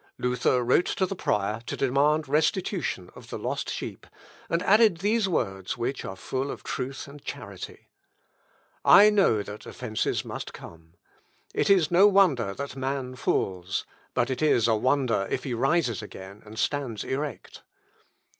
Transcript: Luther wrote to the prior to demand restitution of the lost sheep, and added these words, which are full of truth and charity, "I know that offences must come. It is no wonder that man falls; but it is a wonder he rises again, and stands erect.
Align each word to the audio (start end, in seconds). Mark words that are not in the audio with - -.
Luther 0.17 0.63
wrote 0.63 0.87
to 0.87 1.05
the 1.05 1.15
prior 1.15 1.61
to 1.67 1.77
demand 1.77 2.27
restitution 2.27 3.11
of 3.13 3.29
the 3.29 3.37
lost 3.37 3.69
sheep, 3.69 4.07
and 4.49 4.63
added 4.63 4.97
these 4.97 5.29
words, 5.29 5.77
which 5.77 6.03
are 6.03 6.15
full 6.15 6.49
of 6.49 6.63
truth 6.63 7.07
and 7.07 7.23
charity, 7.23 7.87
"I 8.83 9.11
know 9.11 9.43
that 9.43 9.67
offences 9.67 10.25
must 10.25 10.53
come. 10.55 10.95
It 11.53 11.69
is 11.69 11.91
no 11.91 12.07
wonder 12.07 12.51
that 12.55 12.75
man 12.75 13.15
falls; 13.15 13.85
but 14.15 14.31
it 14.31 14.41
is 14.41 14.67
a 14.67 14.75
wonder 14.75 15.27
he 15.27 15.53
rises 15.53 16.01
again, 16.01 16.41
and 16.47 16.57
stands 16.57 17.03
erect. 17.03 17.61